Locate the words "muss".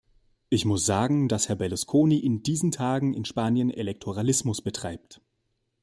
0.65-0.83